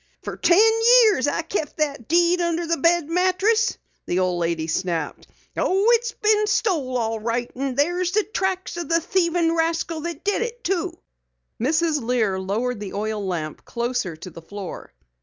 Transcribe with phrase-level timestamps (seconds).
[0.23, 0.57] "Fer ten
[1.03, 3.77] years I've kept that deed under the bed mattress!"
[4.07, 5.27] the old lady snapped.
[5.55, 7.51] "Oh, it's been stole all right.
[7.55, 10.93] An' there's the tracks o' the thievin' rascal that did it too!"
[11.61, 12.01] Mrs.
[12.01, 14.91] Lear lowered the oil lamp closer to the floor.